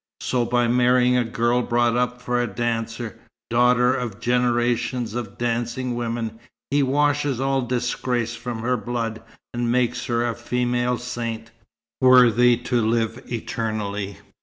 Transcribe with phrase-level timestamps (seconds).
[0.21, 3.19] So by marrying a girl brought up for a dancer,
[3.51, 6.39] daughter of generations of dancing women,
[6.71, 9.21] he washes all disgrace from her blood,
[9.53, 11.51] and makes her a female saint,
[12.01, 14.17] worthy to live eternally.